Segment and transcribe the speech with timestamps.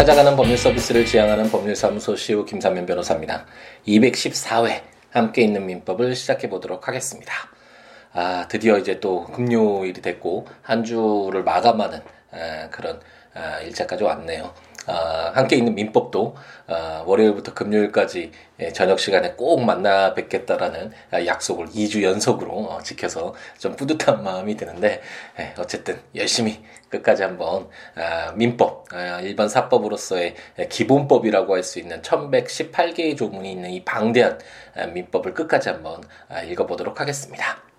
[0.00, 3.44] 찾아가는 법률 서비스를 지향하는 법률사무소 시우 김삼면 변호사입니다.
[3.86, 4.80] 214회
[5.10, 7.34] 함께 있는 민법을 시작해 보도록 하겠습니다.
[8.14, 12.00] 아, 드디어 이제 또 금요일이 됐고 한 주를 마감하는
[12.32, 12.98] 아, 그런
[13.34, 14.54] 아, 일자까지 왔네요.
[14.86, 16.36] 아, 함께 있는 민법도
[16.66, 23.34] 아, 월요일부터 금요일까지 예, 저녁 시간에 꼭 만나 뵙겠다라는 아, 약속을 2주 연속으로 어, 지켜서
[23.58, 25.00] 좀 뿌듯한 마음이 드는데
[25.38, 30.34] 예, 어쨌든 열심히 끝까지 한번 아, 민법 아, 일반 사법으로서의
[30.68, 34.38] 기본법이라고 할 수 있는 1118개의 조문이 있는 이 방대한
[34.74, 37.69] 아, 민법을 끝까지 한번 아, 읽어보도록 하겠습니다.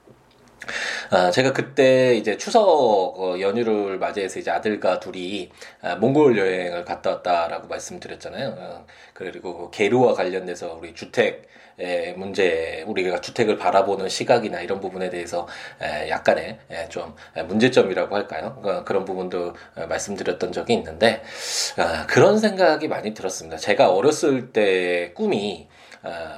[1.10, 5.50] 아, 제가 그때 이제 추석 어, 연휴를 맞이해서 이제 아들과 둘이
[5.82, 8.56] 아, 몽골 여행을 갔다 왔다라고 말씀드렸잖아요.
[8.58, 15.10] 어, 그리고 그 계류와 관련돼서 우리 주택 의 문제, 우리가 주택을 바라보는 시각이나 이런 부분에
[15.10, 15.48] 대해서
[16.10, 17.16] 약간의 좀
[17.48, 18.62] 문제점이라고 할까요?
[18.62, 19.56] 어, 그런 부분도
[19.88, 21.24] 말씀드렸던 적이 있는데
[21.78, 23.58] 아, 그런 생각이 많이 들었습니다.
[23.58, 25.81] 제가 어렸을 때 꿈이 어,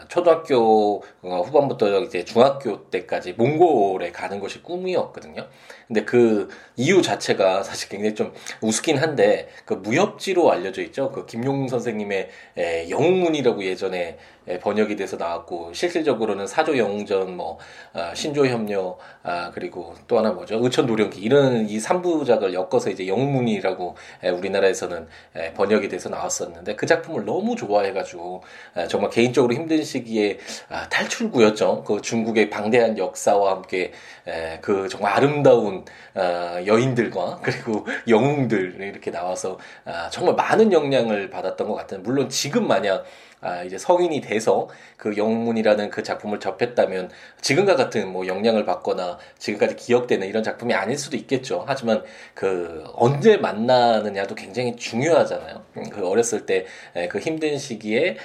[0.08, 5.48] 초등학교 어, 후반부터 이제 중학교 때까지 몽골에 가는 것이 꿈이었거든요.
[5.88, 11.12] 근데 그 이유 자체가 사실 굉장히 좀 우습긴 한데 그 무협지로 알려져 있죠.
[11.12, 17.58] 그 김용 선생님의 에, 영웅문이라고 예전에 에, 번역이 돼서 나왔고 실질적으로는 사조 영웅전 뭐
[17.94, 23.08] 어, 신조 협력 아 그리고 또 하나 뭐죠 의천 도령기 이런 이 삼부작을 엮어서 이제
[23.08, 28.44] 영웅문이라고 에, 우리나라에서는 에, 번역이 돼서 나왔었는데 그 작품을 너무 좋아해 가지고
[28.76, 31.84] 에, 정말 개인적으로 힘든 시기에 아, 탈출구였죠.
[31.84, 33.92] 그 중국의 방대한 역사와 함께
[34.28, 41.68] 에, 그 정말 아름다운 어, 여인들과 그리고 영웅들 이렇게 나와서 아, 정말 많은 영향을 받았던
[41.68, 43.04] 것 같은 물론 지금 마냥
[43.44, 47.10] 아, 이제 성인이 돼서 그 영문이라는 그 작품을 접했다면
[47.42, 51.64] 지금과 같은 뭐 영향을 받거나 지금까지 기억되는 이런 작품이 아닐 수도 있겠죠.
[51.68, 55.62] 하지만 그 언제 만나느냐도 굉장히 중요하잖아요.
[55.78, 56.66] 음, 그 어렸을 때
[57.10, 58.18] 그 힘든 시기에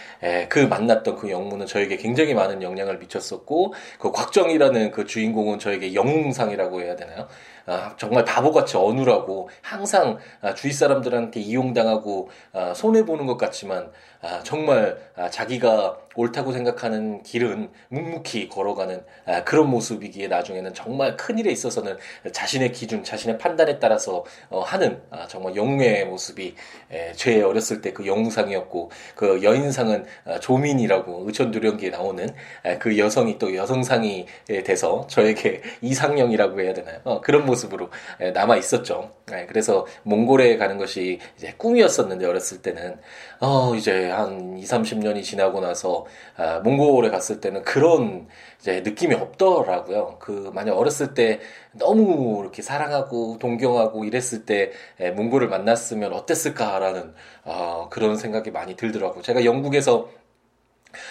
[0.49, 6.83] 그 만났던 그 영문은 저에게 굉장히 많은 영향을 미쳤었고 그 곽정이라는 그 주인공은 저에게 영웅상이라고
[6.83, 7.29] 해야 되나요?
[7.69, 13.91] 아, 정말 바보같이 어눌하고 항상 아, 주위 사람들한테 이용당하고 아, 손해 보는 것 같지만
[14.23, 21.39] 아, 정말 아, 자기가 옳다고 생각하는 길은 묵묵히 걸어가는 아, 그런 모습이기에 나중에는 정말 큰
[21.39, 21.97] 일에 있어서는
[22.33, 26.55] 자신의 기준, 자신의 판단에 따라서 어, 하는 아, 정말 영웅의 모습이
[26.91, 32.29] 에, 제 어렸을 때 그 영웅상이었고 그 여인상은 아, 조민이라고 의천두령기에 나오는
[32.65, 34.27] 에, 그 여성이 또 여성상이
[34.65, 37.01] 돼서 저에게 이상형이라고 해야 되나요?
[37.05, 39.11] 어, 그런 모습 으로 에, 남아 있었죠.
[39.33, 42.97] 에, 그래서 몽골에 가는 것이 이제 꿈이었었는데 어렸을 때는
[43.41, 48.29] 어 이제 한 2, 30년이 지나고 나서 아, 몽골에 갔을 때는 그런
[48.61, 50.17] 이제 느낌이 없더라고요.
[50.21, 51.41] 그 만약 어렸을 때
[51.73, 57.15] 너무 이렇게 사랑하고 동경하고 이랬을 때 에, 몽골을 만났으면 어땠을까라는
[57.45, 59.23] 어, 그런 생각이 많이 들더라고요.
[59.23, 60.09] 제가 영국에서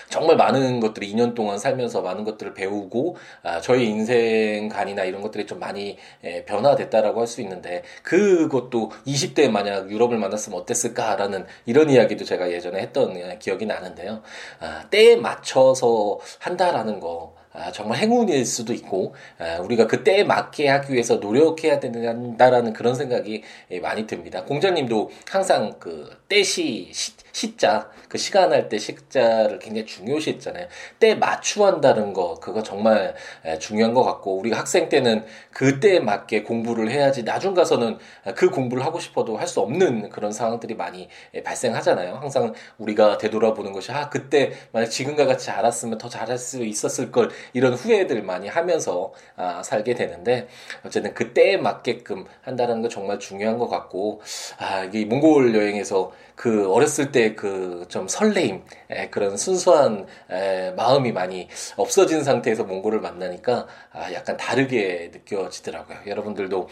[0.09, 5.45] 정말 많은 것들이 2년 동안 살면서 많은 것들을 배우고 아, 저희 인생 간이나 이런 것들이
[5.45, 12.23] 좀 많이 에, 변화됐다라고 할 수 있는데 그것도 20대에 만약 유럽을 만났으면 어땠을까라는 이런 이야기도
[12.23, 14.21] 제가 예전에 했던 기억이 나는데요.
[14.61, 20.67] 아, 때에 맞춰서 한다라는 거 아, 정말 행운일 수도 있고 아, 우리가 그 때에 맞게
[20.67, 24.43] 하기 위해서 노력해야 된다라는 그런 생각이 예, 많이 듭니다.
[24.43, 30.67] 공자님도 항상 그 때시 시, 시자 그 시간 할 때 시자를 굉장히 중요시했잖아요.
[30.99, 33.13] 때 맞추한다는 거 그거 정말
[33.45, 37.99] 예, 중요한 것 같고 우리가 학생 때는 그 때에 맞게 공부를 해야지 나중 가서는
[38.35, 42.15] 그 공부를 하고 싶어도 할 수 없는 그런 상황들이 많이 예, 발생하잖아요.
[42.15, 47.29] 항상 우리가 되돌아보는 것이 아 그때 만약 지금과 같이 알았으면 더 잘할 수 있었을 걸
[47.53, 50.47] 이런 후회들 많이 하면서 아, 살게 되는데
[50.83, 54.21] 어쨌든 그때에 맞게끔 한다는 거 정말 중요한 것 같고
[54.57, 61.47] 아, 이 몽골 여행에서 그 어렸을 때그 좀 설레임 에, 그런 순수한 에, 마음이 많이
[61.77, 65.99] 없어진 상태에서 몽골을 만나니까 아, 약간 다르게 느껴지더라고요.
[66.05, 66.67] 여러분들도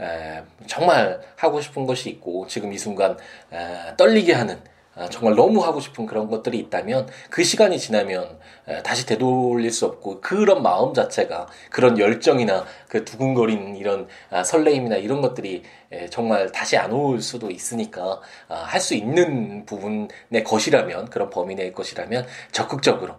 [0.00, 3.16] 에, 정말 하고 싶은 것이 있고 지금 이 순간
[3.52, 4.60] 에, 떨리게 하는 아,
[5.10, 8.38] 정말 너무 하고 싶은 그런 것들이 있다면 그 시간이 지나면
[8.84, 15.20] 다시 되돌릴 수 없고 그런 마음 자체가 그런 열정이나 그 두근거리는 이런 아, 설레임이나 이런
[15.20, 15.62] 것들이
[16.10, 22.26] 정말 다시 안 올 수도 있으니까 아, 할수 있는 부분의 것이라면 그런 범위 내의 것이라면
[22.52, 23.14] 적극적으로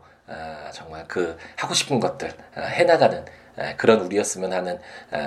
[0.73, 3.25] 정말 그 하고 싶은 것들 해나가는
[3.77, 4.79] 그런 우리였으면 하는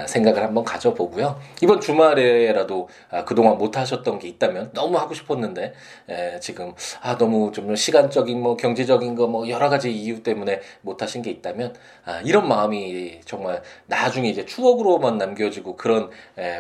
[0.07, 1.39] 생각을 한번 가져보고요.
[1.63, 5.75] 이번 주말에라도 아, 그동안 못 하셨던 게 있다면 너무 하고 싶었는데
[6.41, 6.73] 지금
[7.03, 11.31] 아 너무 좀 시간적인 뭐 경제적인 거 뭐 여러 가지 이유 때문에 못 하신 게
[11.31, 16.11] 있다면 아, 이런 마음이 정말 나중에 이제 추억으로만 남겨지고 그런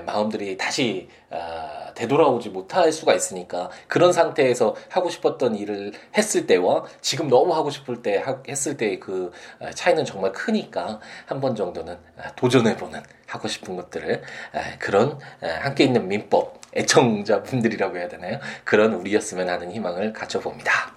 [0.04, 7.28] 마음들이 다시 아, 되돌아오지 못할 수가 있으니까 그런 상태에서 하고 싶었던 일을 했을 때와 지금
[7.28, 9.30] 너무 하고 싶을 때 했을 때그
[9.74, 14.22] 차이는 정말 크니까 한번 정도는 아, 도전해보는 하고 싶은 것들을
[14.52, 18.38] 아, 그런 아, 함께 있는 민법 애청자분들이라고 해야 되나요?
[18.64, 20.92] 그런 우리였으면 하는 희망을 가져봅니다.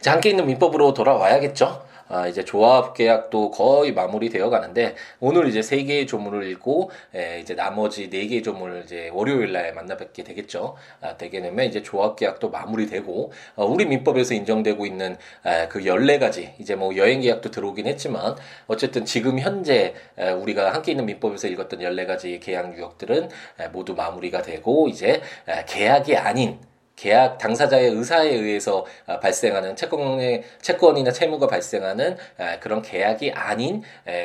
[0.00, 1.91] 자, 함께 있는 민법으로 돌아와야겠죠?
[2.08, 7.54] 아, 이제 조합 계약도 거의 마무리되어 가는데 오늘 이제 세 개의 조문을 읽고 에, 이제
[7.54, 10.76] 나머지 네 개의 조문을 이제 월요일 날 만나 뵙게 되겠죠.
[11.00, 15.16] 아, 되게 되면 이제 조합 계약도 마무리되고 어, 우리 민법에서 인정되고 있는
[15.46, 20.92] 에, 그 14가지 이제 뭐 여행 계약도 들어오긴 했지만 어쨌든 지금 현재 에, 우리가 함께
[20.92, 26.58] 있는 민법에서 읽었던 14가지 계약 유형들은 에, 모두 마무리가 되고 이제 에, 계약이 아닌
[26.96, 33.82] 계약 당사자의 의사에 의해서 아, 발생하는 채권의 채권이나 채무가 발생하는 아, 그런 계약이 아닌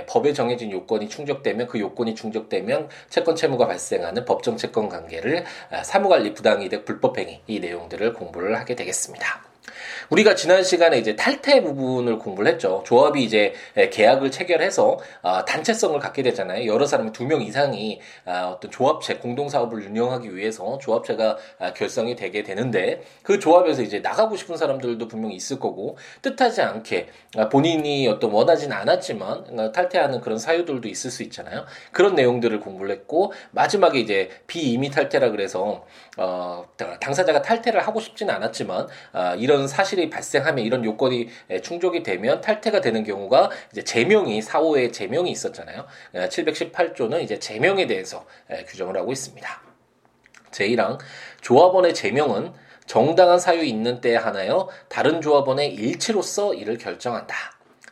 [0.08, 6.34] 법에 정해진 요건이 충족되면 그 요건이 충족되면 채권 채무가 발생하는 법정 채권 관계를 아, 사무관리
[6.34, 9.47] 부당이득 불법행위 이 내용들을 공부를 하게 되겠습니다.
[10.10, 12.84] 우리가 지난 시간에 이제 탈퇴 부분을 공부를 했죠.
[12.86, 13.54] 조합이 이제
[13.92, 16.66] 계약을 체결해서 아, 단체성을 갖게 되잖아요.
[16.66, 22.16] 여러 사람이 두 명 이상이 아, 어떤 조합체 공동 사업을 운영하기 위해서 조합체가 아, 결성이
[22.16, 27.08] 되게 되는데 그 조합에서 이제 나가고 싶은 사람들도 분명히 있을 거고 뜻하지 않게
[27.52, 31.66] 본인이 어떤 원하진 않았지만 탈퇴하는 그런 사유들도 있을 수 있잖아요.
[31.92, 35.86] 그런 내용들을 공부를 했고 마지막에 이제 비임의 탈퇴라 그래서
[36.18, 36.66] 어,
[37.02, 38.88] 당사자가 탈퇴를 하고 싶지는 않았지만
[39.38, 41.30] 이런 사실 사실이 발생하면 이런 요건이
[41.64, 45.86] 충족이 되면 탈퇴가 되는 경우가 이제 제명이 사후에 제명이 있었잖아요.
[46.14, 48.26] 718조는 이제 제명에 대해서
[48.68, 49.62] 규정을 하고 있습니다.
[50.52, 51.00] 제1항
[51.42, 52.54] 조합원의 제명은
[52.86, 57.36] 정당한 사유 있는 때에 하나여 다른 조합원의 일치로서 이를 결정한다.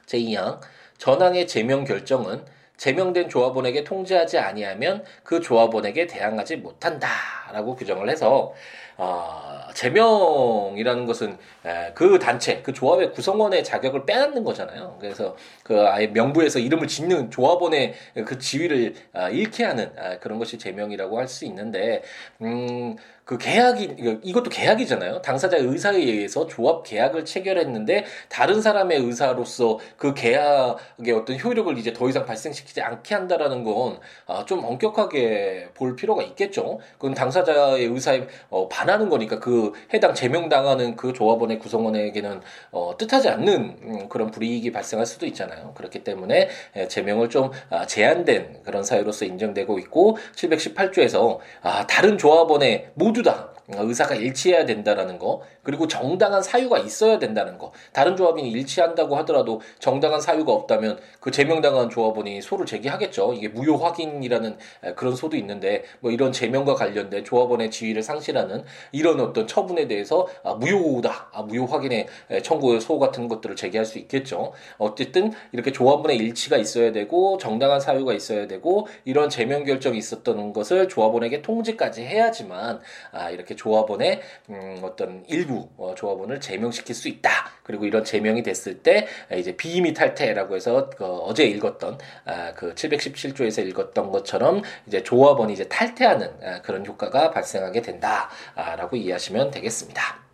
[0.05, 0.59] 제2항
[0.97, 2.43] 전항의 제명 결정은
[2.77, 8.53] 제명된 조합원에게 통지하지 아니하면 그 조합원에게 대항하지 못한다라고 규정을 해서
[8.97, 14.97] 어, 제명이라는 것은 에, 그 단체, 그 조합의 구성원의 자격을 빼앗는 거잖아요.
[15.01, 17.93] 그래서 그 아예 명부에서 이름을 짓는 조합원의
[18.25, 22.03] 그 지위를 아, 잃게 하는 아, 그런 것이 제명이라고 할 수 있는데,
[22.41, 22.95] 음,
[23.25, 25.23] 그 계약이 이것도 계약이잖아요.
[25.23, 32.07] 당사자의 의사에 의해서 조합 계약을 체결했는데 다른 사람의 의사로서 그 계약의 어떤 효력을 이제 더
[32.07, 36.79] 이상 발생시키지 않게 한다라는 건좀 아, 엄격하게 볼 필요가 있겠죠.
[36.99, 42.41] 그건 당사자의 의사에 어, 반하는 거니까 그 해당 제명당하는 그 조합원의 구성원에게는
[42.71, 45.73] 어, 뜻하지 않는 음, 그런 불이익이 발생할 수도 있잖아요.
[45.73, 46.49] 그렇기 때문에
[46.89, 53.54] 제명을 좀 아, 제한된 그런 사유로서 인정되고 있고 718조에서 아, 다른 조합원의 모두 모두 다
[53.67, 57.71] 의사가 일치해야 된다라는 거 그리고 정당한 사유가 있어야 된다는 거.
[57.91, 63.33] 다른 조합인이 일치한다고 하더라도 정당한 사유가 없다면 그 제명당한 조합원이 소를 제기하겠죠.
[63.33, 64.57] 이게 무효 확인이라는
[64.95, 70.53] 그런 소도 있는데 뭐 이런 제명과 관련된 조합원의 지위를 상실하는 이런 어떤 처분에 대해서 아,
[70.53, 71.29] 무효다.
[71.33, 72.07] 아, 무효 확인의
[72.43, 74.53] 청구 소 같은 것들을 제기할 수 있겠죠.
[74.77, 80.87] 어쨌든 이렇게 조합원의 일치가 있어야 되고 정당한 사유가 있어야 되고 이런 제명 결정이 있었던 것을
[80.87, 82.81] 조합원에게 통지까지 해야지만
[83.11, 87.29] 아, 이렇게 조합원의 음, 어떤 일부 어, 조합원을 제명시킬 수 있다.
[87.63, 93.67] 그리고 이런 제명이 됐을 때 이제 비임의 탈퇴라고 해서 그 어제 읽었던 아, 그 717조에서
[93.67, 100.25] 읽었던 것처럼 이제 조합원이 이제 탈퇴하는 아, 그런 효과가 발생하게 된다라고 이해하시면 되겠습니다.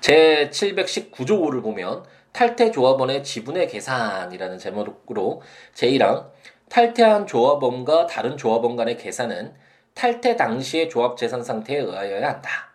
[0.00, 5.42] 제 719조 5를 보면 탈퇴 조합원의 지분의 계산이라는 제목으로
[5.74, 6.30] 제1항
[6.68, 9.54] 탈퇴한 조합원과 다른 조합원 간의 계산은
[9.94, 12.72] 탈퇴 당시의 조합 재산 상태에 의하여야 한다.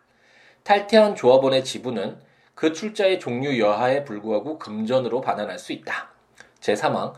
[0.63, 2.19] 탈퇴한 조합원의 지분은
[2.55, 6.09] 그 출자의 종류 여하에 불구하고 금전으로 반환할 수 있다.
[6.61, 7.13] 제3항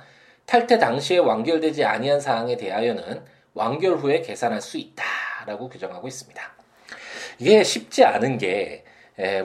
[0.45, 6.41] 탈퇴 당시에 완결되지 아니한 사항에 대하여는 완결 후에 계산할 수 있다라고 규정하고 있습니다.
[7.39, 8.83] 이게 쉽지 않은 게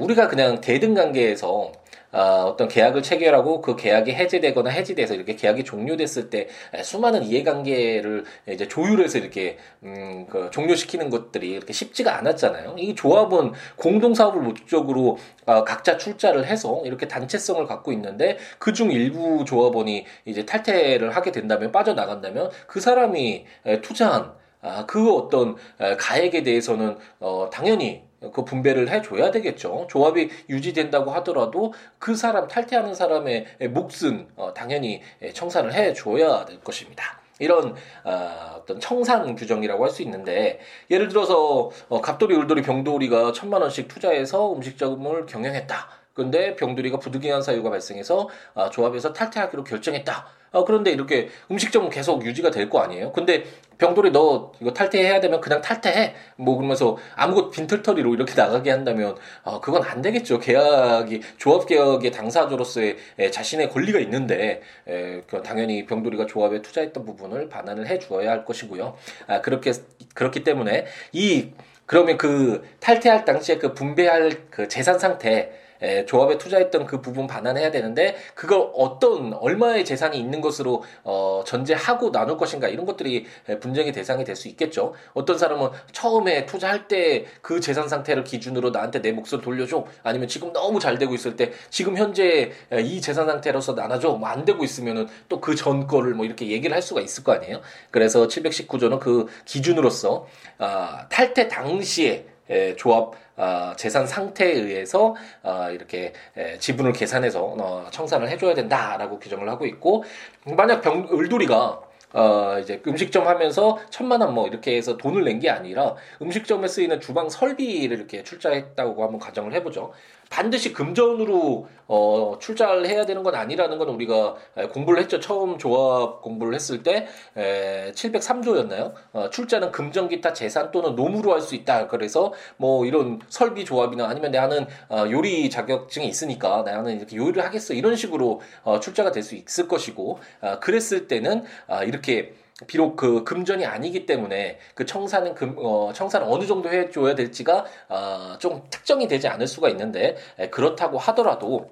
[0.01, 1.73] 우리가 그냥 대등 관계에서
[2.17, 6.49] 어, 어떤 계약을 체결하고 그 계약이 해제되거나 해지돼서 이렇게 계약이 종료됐을 때
[6.83, 12.77] 수많은 이해관계를 이제 조율해서 이렇게 음, 그 종료시키는 것들이 이렇게 쉽지가 않았잖아요.
[12.79, 20.07] 이 조합은 공동사업을 목적으로 어, 각자 출자를 해서 이렇게 단체성을 갖고 있는데 그중 일부 조합원이
[20.25, 23.45] 이제 탈퇴를 하게 된다면 빠져나간다면 그 사람이
[23.83, 24.33] 투자한
[24.63, 25.57] 아, 그 어떤
[25.99, 29.87] 가액에 대해서는 어, 당연히 그 분배를 해줘야 되겠죠.
[29.91, 35.03] 조합이 유지된다고 하더라도 그 사람 탈퇴하는 사람의 몫은 어, 당연히
[35.35, 37.21] 청산을 해줘야 될 것입니다.
[37.39, 40.59] 이런 어, 떤 청산 규정이라고 할 수 있는데
[40.91, 46.06] 예를 들어서 어, 갑돌이, 울돌이, 병돌이가 천만 원씩 투자해서 음식점을 경영했다.
[46.17, 50.27] 근데 병돌이가 부득이한 사유가 발생해서 아, 조합에서 탈퇴하기로 결정했다.
[50.53, 53.13] 아, 그런데 이렇게 음식점은 계속 유지가 될 거 아니에요?
[53.13, 53.45] 근데
[53.77, 56.15] 병돌이 너 이거 탈퇴해야 되면 그냥 탈퇴해.
[56.37, 60.39] 뭐 그러면서 아무것도 빈털터리로 이렇게 나가게 한다면 아, 그건 안 되겠죠.
[60.41, 67.51] 계약이 조합 계약의 당사자로서의 에, 자신의 권리가 있는데 에, 그 당연히 병돌이가 조합에 투자했던 부분을
[67.51, 68.97] 반환을 해 주어야 할 것이고요.
[69.27, 69.73] 아, 그렇게
[70.15, 71.51] 그렇기 때문에 이
[71.85, 77.71] 그러면 그 탈퇴할 당시에 그 분배할 그 재산 상태 에, 조합에 투자했던 그 부분 반환해야
[77.71, 83.27] 되는데 그걸 어떤 얼마의 재산이 있는 것으로 어, 전제하고 나눌 것인가 이런 것들이
[83.61, 84.93] 분쟁의 대상이 될 수 있겠죠.
[85.15, 90.53] 어떤 사람은 처음에 투자할 때 그 재산 상태를 기준으로 나한테 내 몫을 돌려줘 아니면 지금
[90.53, 95.07] 너무 잘 되고 있을 때 지금 현재 이 재산 상태로서 나눠줘 뭐 안 되고 있으면은
[95.29, 97.61] 또 그 전 거를 뭐 이렇게 얘기를 할 수가 있을 거 아니에요.
[97.91, 100.27] 그래서 719조는 그 기준으로서
[100.59, 107.87] 아, 탈퇴 당시에 에, 조합 어, 재산 상태에 의해서 어, 이렇게 에, 지분을 계산해서 어,
[107.91, 110.05] 청산을 해줘야 된다라고 규정을 하고 있고
[110.45, 115.51] 만약 병 을돌이가 어, 이제 음식점 하면서 천만 원 뭐 이렇게 해서 돈을 낸 게
[115.51, 119.93] 아니라 음식점에 쓰이는 주방 설비를 이렇게 출자했다고 한번 가정을 해보죠.
[120.29, 124.35] 반드시 금전으로 어, 출자를 해야 되는 건 아니라는 건 우리가
[124.73, 125.21] 공부를 했죠.
[125.21, 128.93] 처음 조합 공부를 했을 때 에, 703조였나요?
[129.13, 131.87] 어, 출자는 금전 기타 재산 또는 노무로 할 수 있다.
[131.87, 137.73] 그래서 뭐 이런 설비 조합이나 아니면 나는 어, 요리 자격증이 있으니까 나는 이렇게 요리를 하겠어.
[137.75, 142.35] 이런 식으로 어, 출자가 될 수 있을 것이고 어, 그랬을 때는 어, 이 렇게
[142.67, 148.37] 비록 그 금전이 아니기 때문에 그 청산은 금, 어, 청산을 어느 정도 해줘야 될지가 어,
[148.39, 151.71] 좀 특정이 되지 않을 수가 있는데 에, 그렇다고 하더라도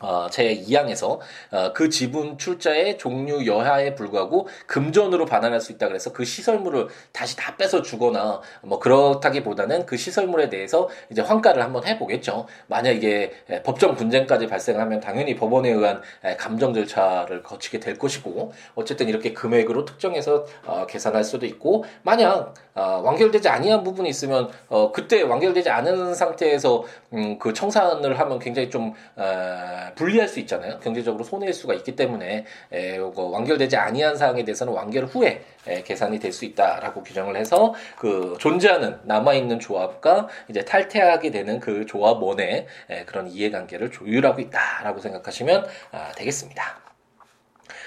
[0.00, 1.18] 어, 제 2항에서
[1.52, 7.36] 어, 그 지분 출자의 종류 여하에 불구하고 금전으로 반환할 수 있다 그래서 그 시설물을 다시
[7.36, 12.46] 다 뺏어 주거나 뭐 그렇다기보다는 그 시설물에 대해서 이제 환가를 한번 해보겠죠.
[12.66, 13.32] 만약 이게
[13.64, 16.02] 법정 분쟁까지 발생하면 당연히 법원에 의한
[16.38, 23.00] 감정 절차를 거치게 될 것이고 어쨌든 이렇게 금액으로 특정해서 어, 계산할 수도 있고 만약 어,
[23.02, 26.84] 완결되지 아니한 부분이 있으면 어, 그때 완결되지 않은 상태에서
[27.14, 30.78] 음, 그 청산을 하면 굉장히 좀 어, 불리할 수 있잖아요.
[30.80, 36.18] 경제적으로 손해일 수가 있기 때문에 에, 거 완결되지 아니한 사항에 대해서는 완결 후에 에, 계산이
[36.18, 42.66] 될 수 있다라고 규정을 해서 그 존재하는 남아 있는 조합과 이제 탈퇴하게 되는 그 조합원의
[42.90, 46.80] 에, 그런 이해관계를 조율하고 있다라고 생각하시면 아, 되겠습니다.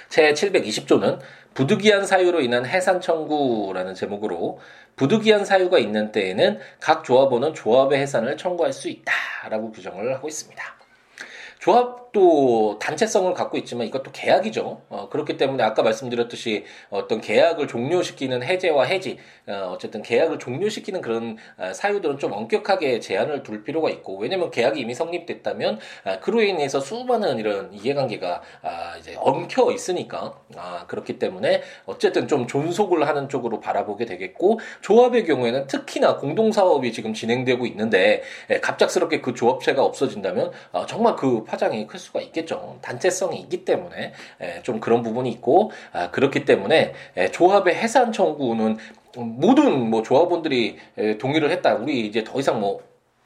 [0.10, 1.20] 제 720조는
[1.54, 4.60] 부득이한 사유로 인한 해산 청구라는 제목으로
[4.96, 10.79] 부득이한 사유가 있는 때에는 각 조합원은 조합의 해산을 청구할 수 있다라고 규정을 하고 있습니다.
[11.60, 14.82] 조합도 단체성을 갖고 있지만 이것도 계약이죠.
[14.88, 21.38] 어, 그렇기 때문에 아까 말씀드렸듯이 어떤 계약을 종료시키는 해제와 해지, 어, 어쨌든 계약을 종료시키는 그런
[21.58, 26.80] 어, 사유들은 좀 엄격하게 제한을 둘 필요가 있고, 왜냐면 계약이 이미 성립됐다면 아, 그로 인해서
[26.80, 33.60] 수많은 이런 이해관계가 아, 이제 엉켜 있으니까 아, 그렇기 때문에 어쨌든 좀 존속을 하는 쪽으로
[33.60, 40.52] 바라보게 되겠고, 조합의 경우에는 특히나 공동 사업이 지금 진행되고 있는데 에, 갑작스럽게 그 조합체가 없어진다면
[40.72, 42.78] 어, 정말 그 파장이 클 수가 있겠죠.
[42.82, 48.78] 단체성이 있기 때문에 에, 좀 그런 부분이 있고 아, 그렇기 때문에 에, 조합의 해산 청구는
[49.18, 50.78] 모든 뭐 조합원들이
[51.20, 51.74] 동의를 했다.
[51.74, 52.82] 우리 이제 더 이상 뭐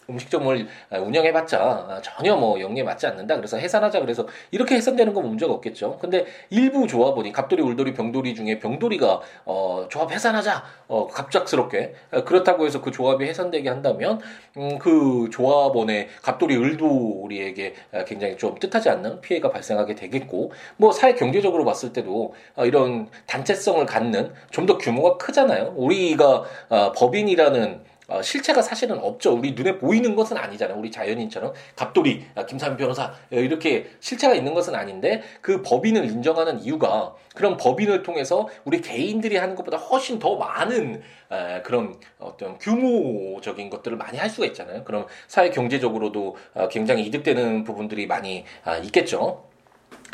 [0.10, 3.36] 음식점을 운영해봤자 전혀 뭐 영리에 맞지 않는다.
[3.36, 4.00] 그래서 해산하자.
[4.00, 5.98] 그래서 이렇게 해산되는 건 문제가 없겠죠.
[6.00, 10.64] 근데 일부 조합원이 갑돌이, 울돌이, 병돌이 중에 병돌이가 어 조합 해산하자.
[10.88, 11.94] 어 갑작스럽게
[12.26, 14.20] 그렇다고 해서 그 조합이 해산되게 한다면
[14.58, 17.74] 음 그 조합원의 갑돌이, 을돌이에게
[18.08, 23.86] 굉장히 좀 뜻하지 않는 피해가 발생하게 되겠고 뭐 사회 경제적으로 봤을 때도 어 이런 단체성을
[23.86, 25.74] 갖는 좀 더 규모가 크잖아요.
[25.76, 29.34] 우리가 어 법인이라는 어, 실체가 사실은 없죠.
[29.34, 30.78] 우리 눈에 보이는 것은 아니잖아요.
[30.78, 36.60] 우리 자연인처럼 갑돌이, 아, 김삼 변호사 어, 이렇게 실체가 있는 것은 아닌데 그 법인을 인정하는
[36.62, 43.70] 이유가 그런 법인을 통해서 우리 개인들이 하는 것보다 훨씬 더 많은 에, 그런 어떤 규모적인
[43.70, 44.84] 것들을 많이 할 수가 있잖아요.
[44.84, 49.53] 그럼 사회 경제적으로도 어, 굉장히 이득되는 부분들이 많이 아, 있겠죠.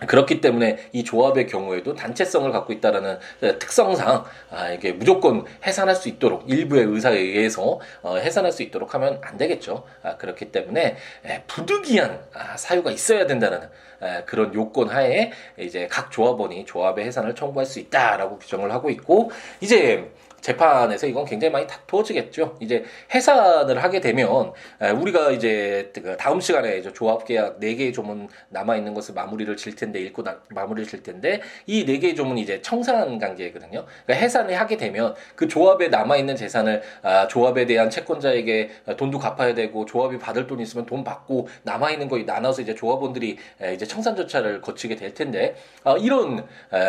[0.07, 3.19] 그렇기 때문에 이 조합의 경우에도 단체성을 갖고 있다라는
[3.59, 9.19] 특성상 아, 이게 무조건 해산할 수 있도록 일부의 의사에 의해서 어, 해산할 수 있도록 하면
[9.21, 9.83] 안 되겠죠.
[10.03, 13.61] 아, 그렇기 때문에 에, 부득이한 아, 사유가 있어야 된다는
[14.01, 19.31] 에, 그런 요건 하에 이제 각 조합원이 조합의 해산을 청구할 수 있다라고 규정을 하고 있고
[19.59, 20.09] 이제
[20.41, 22.57] 재판에서 이건 굉장히 많이 다투어지겠죠.
[22.59, 24.53] 이제 해산을 하게 되면
[24.99, 30.23] 우리가 이제 그 다음 시간에 조합계약 4개의 조문 남아 있는 것을 마무리를 질 텐데 읽고
[30.23, 33.85] 나, 마무리를 질 텐데 이 4개의 조문이 이제 청산 관계거든요.
[34.05, 39.53] 그러니까 해산을 하게 되면 그 조합에 남아 있는 재산을 아, 조합에 대한 채권자에게 돈도 갚아야
[39.53, 43.37] 되고 조합이 받을 돈 있으면 돈 받고 남아 있는 거 나눠서 이제 조합원들이
[43.73, 46.45] 이제 청산 절차를 거치게 될 텐데 아, 이런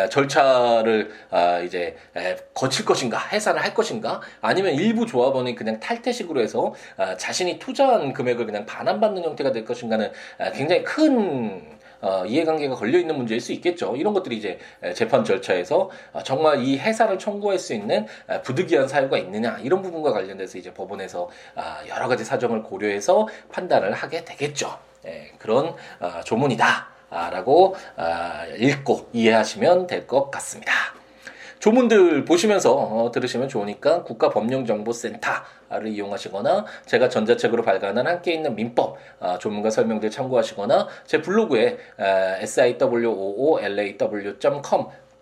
[0.09, 1.95] 절차를 아, 이제
[2.53, 6.73] 거칠 것인가 해산을 할 것인가 아니면 일부 조합원이 그냥 탈퇴식으로 해서
[7.17, 10.11] 자신이 투자한 금액을 그냥 반환받는 형태가 될 것인가는
[10.53, 13.95] 굉장히 큰 어, 이해관계가 걸려 있는 문제일 수 있겠죠.
[13.95, 14.57] 이런 것들이 이제
[14.95, 18.07] 재판 절차에서 어, 정말 이 해산을 청구할 수 있는
[18.43, 24.25] 부득이한 사유가 있느냐 이런 부분과 관련돼서 이제 법원에서 아, 여러 가지 사정을 고려해서 판단을 하게
[24.25, 24.79] 되겠죠.
[25.05, 30.73] 예, 그런 어, 조문이다라고 아, 읽고 이해하시면 될 것 같습니다.
[31.61, 39.69] 조문들 보시면서 어, 들으시면 좋으니까 국가법령정보센터를 이용하시거나 제가 전자책으로 발간한 함께 있는 민법 어, 조문과
[39.69, 43.41] 설명들 참고하시거나 제 블로그에 siwoolaw.com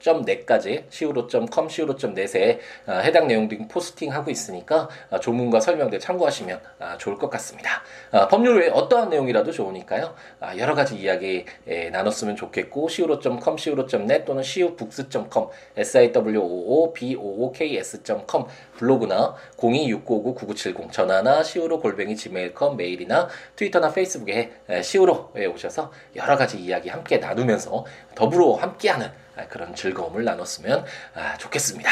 [0.03, 7.17] .net까지 siwo.com, siwo.net에 어, 해당 내용 등 포스팅하고 있으니까 어, 조문과 설명들 참고하시면 어, 좋을
[7.17, 7.83] 것 같습니다.
[8.29, 10.15] 법률 외에 어떠한 내용이라도 좋으니까요.
[10.57, 11.45] 여러 가지 이야기
[11.91, 18.45] 나눴으면 좋겠고 siwo.com, siwo.net 또는 siwobooks.com, siwoobooks.com
[18.77, 27.17] 블로그나 026959-9970 전화나 siwo 골뱅이 gmail.com 메일이나 트위터나 페이스북에 siwo에 오셔서 여러 가지 이야기 함께
[27.17, 31.89] 나누면서 더불어 함께하는 아, 그런 즐거움을 나눴으면 아, 좋겠습니다.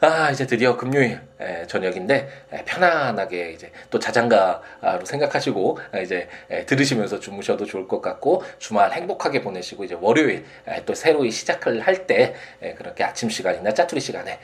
[0.00, 6.28] 아, 이제 드디어 금요일 에, 저녁인데 에, 편안하게 이제 또 자장가로 생각하시고 에, 이제
[6.66, 10.44] 들으시면서 주무셔도 좋을 것 같고 주말 행복하게 보내시고 이제 월요일
[10.86, 12.36] 또 새로이 시작을 할 때
[12.76, 14.38] 그렇게 아침 시간이나 짜투리 시간에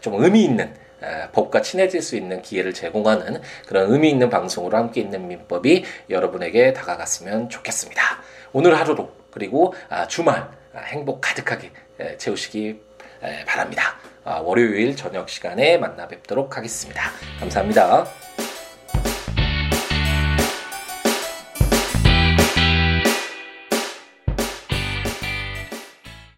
[0.00, 0.72] 좀 의미 있는
[1.32, 7.48] 법과 친해질 수 있는 기회를 제공하는 그런 의미 있는 방송으로 함께 있는 민법이 여러분에게 다가갔으면
[7.50, 8.00] 좋겠습니다.
[8.52, 10.48] 오늘 하루도 그리고 아, 주말 아,
[10.84, 11.70] 행복 가득하게
[12.18, 12.80] 채우시기
[13.46, 13.96] 바랍니다.
[14.24, 17.10] 아, 월요일 저녁 시간에 만나 뵙도록 하겠습니다.
[17.38, 18.25] 감사합니다.